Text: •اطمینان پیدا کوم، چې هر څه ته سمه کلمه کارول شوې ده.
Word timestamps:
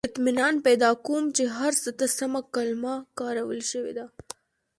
•اطمینان 0.09 0.55
پیدا 0.67 0.89
کوم، 1.05 1.23
چې 1.37 1.43
هر 1.57 1.73
څه 1.83 1.89
ته 1.99 2.05
سمه 2.17 2.41
کلمه 2.53 2.93
کارول 3.19 3.61
شوې 3.71 3.93
ده. 3.97 4.05